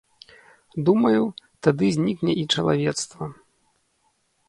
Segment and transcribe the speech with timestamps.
[0.87, 1.21] Думаю,
[1.69, 3.33] тады знікне і чалавецтва.